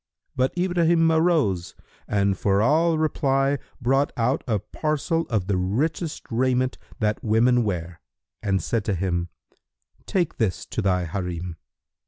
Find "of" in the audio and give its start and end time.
5.29-5.45